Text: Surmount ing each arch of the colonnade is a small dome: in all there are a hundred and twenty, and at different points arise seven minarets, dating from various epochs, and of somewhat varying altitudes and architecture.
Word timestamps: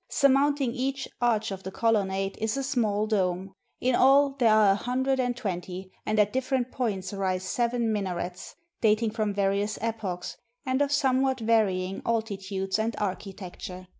Surmount 0.09 0.59
ing 0.59 0.71
each 0.73 1.07
arch 1.21 1.51
of 1.51 1.61
the 1.61 1.69
colonnade 1.69 2.35
is 2.41 2.57
a 2.57 2.63
small 2.63 3.05
dome: 3.05 3.53
in 3.79 3.93
all 3.93 4.31
there 4.39 4.51
are 4.51 4.71
a 4.71 4.75
hundred 4.75 5.19
and 5.19 5.37
twenty, 5.37 5.91
and 6.07 6.17
at 6.19 6.33
different 6.33 6.71
points 6.71 7.13
arise 7.13 7.43
seven 7.43 7.93
minarets, 7.93 8.55
dating 8.81 9.11
from 9.11 9.31
various 9.31 9.77
epochs, 9.79 10.37
and 10.65 10.81
of 10.81 10.91
somewhat 10.91 11.39
varying 11.39 12.01
altitudes 12.03 12.79
and 12.79 12.95
architecture. 12.97 13.89